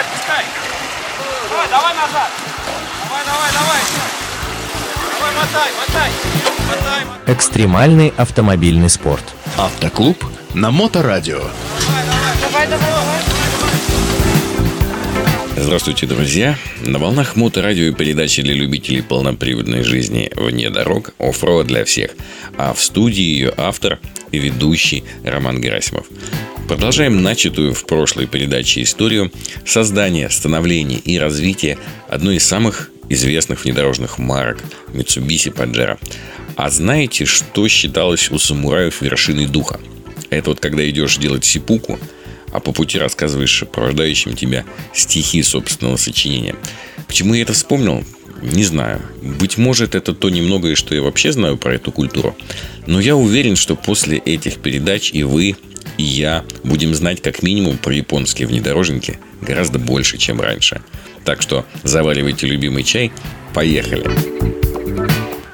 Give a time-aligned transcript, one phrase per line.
[0.00, 0.44] отпускай.
[1.50, 2.30] Давай, давай назад.
[3.04, 3.80] Давай, давай, давай.
[5.18, 6.10] Давай, мотай, мотай.
[6.68, 7.34] Мотай, мотай.
[7.34, 9.24] Экстремальный автомобильный спорт.
[9.58, 10.24] Автоклуб
[10.54, 11.42] на Моторадио.
[12.40, 14.09] Давай, давай, давай.
[15.62, 16.58] Здравствуйте, друзья!
[16.80, 22.12] На волнах моторадио и передачи для любителей полноприводной жизни вне дорог оффроуд для всех.
[22.56, 23.98] А в студии ее автор
[24.32, 26.06] и ведущий Роман Герасимов.
[26.66, 29.30] Продолжаем начатую в прошлой передаче историю
[29.66, 31.76] создания, становления и развития
[32.08, 34.60] одной из самых известных внедорожных марок
[34.94, 35.98] Mitsubishi Pajero.
[36.56, 39.78] А знаете, что считалось у самураев вершиной духа?
[40.30, 41.98] Это вот когда идешь делать сипуку–
[42.52, 44.64] а по пути рассказываешь сопровождающим тебя
[44.94, 46.54] стихи собственного сочинения.
[47.06, 48.04] Почему я это вспомнил?
[48.42, 49.02] Не знаю.
[49.22, 52.36] Быть может, это то немногое, что я вообще знаю про эту культуру.
[52.86, 55.56] Но я уверен, что после этих передач и вы,
[55.98, 60.80] и я будем знать как минимум про японские внедорожники гораздо больше, чем раньше.
[61.24, 63.12] Так что заваривайте любимый чай.
[63.52, 64.08] Поехали!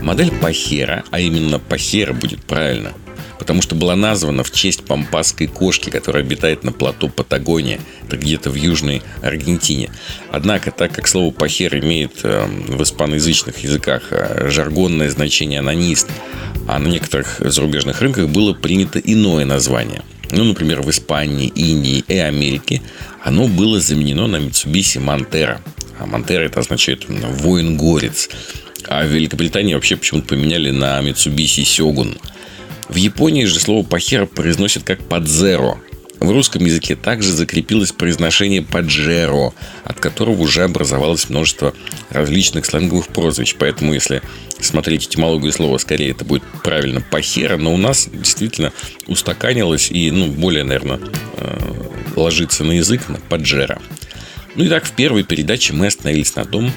[0.00, 2.92] Модель Пахера, а именно Пахера будет правильно–
[3.40, 8.50] потому что была названа в честь пампасской кошки, которая обитает на плато Патагония, это где-то
[8.50, 9.90] в Южной Аргентине.
[10.30, 16.08] Однако, так как слово «пахер» имеет э, в испаноязычных языках э, жаргонное значение «анонист»,
[16.68, 20.02] а на некоторых зарубежных рынках было принято иное название.
[20.30, 22.82] Ну, например, в Испании, Индии и Америке
[23.24, 25.60] оно было заменено на Mitsubishi Montero.
[25.98, 28.28] А Montero это означает «воин-горец».
[28.86, 32.18] А в Великобритании вообще почему-то поменяли на Mitsubishi Сёгун–
[32.90, 35.78] в Японии же слово «пахера» произносят как «падзеро».
[36.18, 41.72] В русском языке также закрепилось произношение «паджеро», от которого уже образовалось множество
[42.10, 43.54] различных сленговых прозвищ.
[43.56, 44.22] Поэтому, если
[44.58, 48.72] смотреть этимологию слова, скорее это будет правильно «пахера», но у нас действительно
[49.06, 50.98] устаканилось и, ну, более, наверное,
[51.36, 51.58] э,
[52.16, 53.80] ложится на язык на «паджеро».
[54.56, 56.72] Ну и так, в первой передаче мы остановились на том,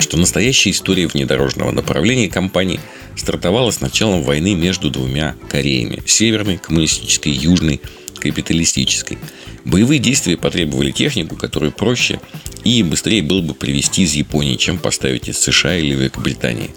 [0.00, 2.80] что настоящая история внедорожного направления компании–
[3.20, 7.80] стартовала с началом войны между двумя Кореями– северной, коммунистической, южной,
[8.18, 9.18] капиталистической.
[9.64, 12.18] Боевые действия потребовали технику, которую проще
[12.64, 16.70] и быстрее было бы привезти из Японии, чем поставить из США или Великобритании.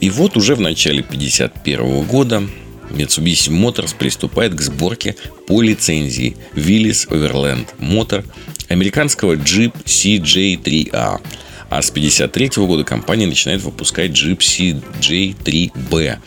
[0.00, 2.42] И вот уже в начале 1951 года
[2.90, 5.16] Mitsubishi Motors приступает к сборке
[5.46, 8.24] по лицензии Willys Overland Motor
[8.68, 11.20] американского Jeep CJ3A–
[11.74, 16.18] а с 1953 года компания начинает выпускать Gypsy J3B,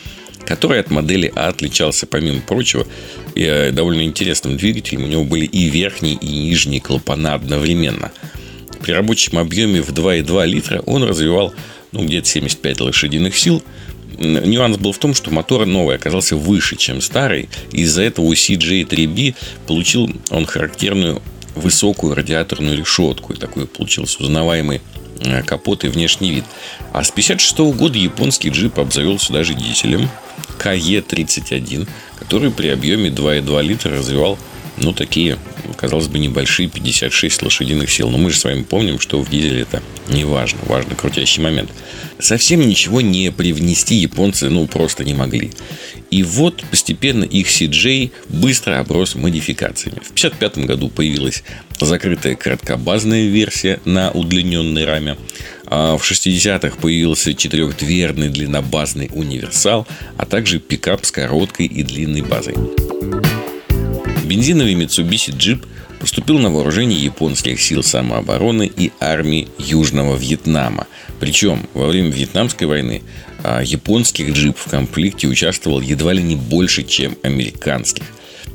[0.45, 2.85] который от модели А отличался, помимо прочего,
[3.33, 5.05] э, довольно интересным двигателем.
[5.05, 8.11] У него были и верхние, и нижние клапана одновременно.
[8.81, 11.53] При рабочем объеме в 2,2 литра он развивал
[11.93, 13.63] ну, где-то 75 лошадиных сил.
[14.19, 17.47] Нюанс был в том, что мотор новый оказался выше, чем старый.
[17.71, 21.21] Из-за этого у CJ3B получил он характерную
[21.55, 23.31] высокую радиаторную решетку.
[23.31, 24.81] И такой получился узнаваемый
[25.45, 26.45] капот и внешний вид.
[26.93, 30.09] А с 56 года японский джип обзавелся даже дизелем
[30.63, 31.87] КЕ-31,
[32.19, 34.37] который при объеме 2,2 литра развивал
[34.77, 35.37] ну, такие,
[35.75, 38.09] казалось бы, небольшие 56 лошадиных сил.
[38.09, 40.59] Но мы же с вами помним, что в дизеле это не важно.
[40.65, 41.71] Важно крутящий момент.
[42.19, 45.51] Совсем ничего не привнести японцы, ну, просто не могли.
[46.09, 49.99] И вот постепенно их CJ быстро оброс модификациями.
[49.99, 51.43] В 1955 году появилась
[51.79, 55.17] закрытая короткобазная версия на удлиненной раме.
[55.65, 59.85] А в 60-х появился четырехдверный длиннобазный универсал,
[60.17, 62.55] а также пикап с короткой и длинной базой.
[64.27, 65.65] Бензиновый Mitsubishi Jeep
[65.99, 70.85] поступил на вооружение японских сил самообороны и армии Южного Вьетнама.
[71.19, 73.01] Причем во время Вьетнамской войны
[73.43, 78.03] а японских джип в конфликте участвовал едва ли не больше, чем американских.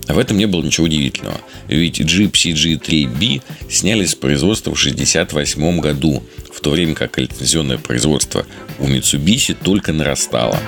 [0.08, 6.22] В этом не было ничего удивительного, ведь джип CG3B сняли с производства в 1968 году,
[6.52, 8.44] в то время как лицензионное производство
[8.78, 10.58] у Mitsubishi только нарастало.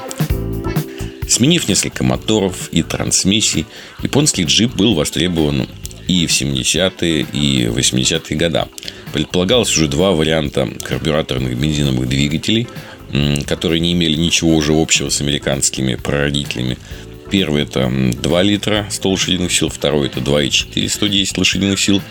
[1.28, 3.66] Сменив несколько моторов и трансмиссий,
[4.02, 5.68] японский джип был востребован
[6.06, 8.64] и в 70-е, и 80-е годы.
[9.12, 12.66] Предполагалось уже два варианта карбюраторных бензиновых двигателей–
[13.46, 16.78] которые не имели ничего уже общего с американскими прародителями.
[17.30, 22.02] Первый это 2 литра 100 лошадиных сил, второй это 2,4 110 лошадиных сил.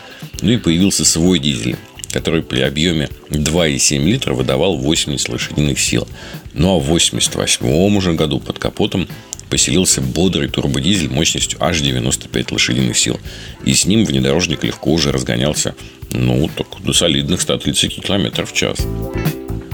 [0.41, 1.75] Ну и появился свой дизель,
[2.13, 6.07] который при объеме 2,7 литра выдавал 80 лошадиных сил.
[6.53, 9.07] Ну а в 88 уже году под капотом
[9.49, 13.19] поселился бодрый турбодизель мощностью аж 95 лошадиных сил.
[13.65, 15.75] И с ним внедорожник легко уже разгонялся,
[16.11, 18.85] ну, так до солидных 130 км в час.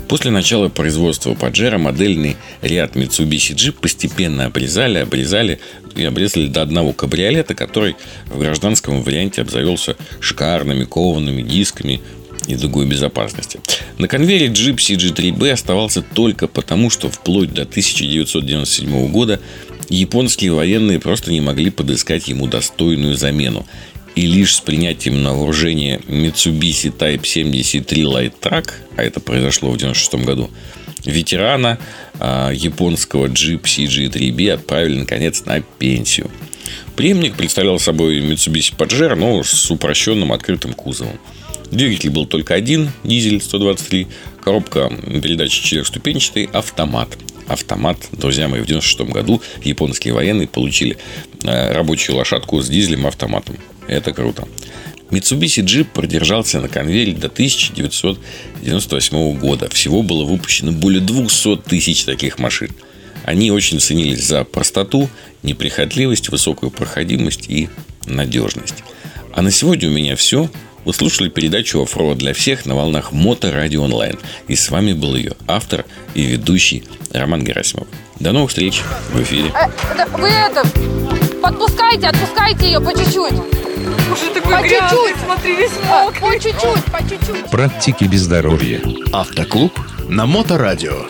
[0.09, 5.59] После начала производства Паджеро модельный ряд Mitsubishi Jeep постепенно обрезали, обрезали
[5.95, 7.95] и обрезали до одного кабриолета, который
[8.25, 12.01] в гражданском варианте обзавелся шикарными коваными дисками
[12.49, 13.59] и другой безопасности.
[13.97, 19.39] На конвейере Jeep CG3B оставался только потому, что вплоть до 1997 года
[19.89, 23.65] японские военные просто не могли подыскать ему достойную замену.
[24.15, 29.75] И лишь с принятием на вооружение Mitsubishi Type 73 Light Truck, а это произошло в
[29.75, 30.49] 1996 году,
[31.05, 31.77] ветерана
[32.19, 36.31] а, японского Jeep CG3B отправили наконец на пенсию.
[36.95, 41.19] Преемник представлял собой Mitsubishi Pajero, но с упрощенным открытым кузовом.
[41.71, 44.07] Двигатель был только один, дизель 123,
[44.41, 47.09] коробка передачи четырехступенчатый, автомат.
[47.47, 50.97] Автомат, друзья мои, в 96 году японские военные получили
[51.43, 53.57] э, рабочую лошадку с дизелем автоматом.
[53.87, 54.47] Это круто.
[55.09, 59.67] Mitsubishi Jeep продержался на конвейере до 1998 года.
[59.69, 62.69] Всего было выпущено более 200 тысяч таких машин.
[63.23, 65.09] Они очень ценились за простоту,
[65.43, 67.69] неприхотливость, высокую проходимость и
[68.05, 68.83] надежность.
[69.33, 70.49] А на сегодня у меня все.
[70.85, 74.17] Вы слушали передачу «Оффроуд для всех» на волнах Мото Радио Онлайн.
[74.47, 76.83] И с вами был ее автор и ведущий
[77.13, 77.87] Роман Герасимов.
[78.19, 78.81] До новых встреч
[79.13, 79.51] в эфире.
[79.53, 80.63] Э, вы это,
[81.41, 83.33] подпускайте, отпускайте ее по чуть-чуть.
[83.33, 85.23] Уже такой По грязный, чуть-чуть.
[85.23, 86.21] смотри, весь А, мокрый.
[86.21, 87.49] По чуть-чуть, по чуть-чуть.
[87.51, 88.81] Практики без здоровья.
[89.13, 89.79] Автоклуб
[90.09, 91.05] на Моторадио.